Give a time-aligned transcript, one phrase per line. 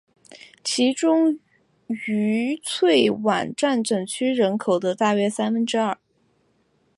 [0.63, 1.37] 其中
[2.07, 5.95] 愉翠苑占整区人口的大约三分之二。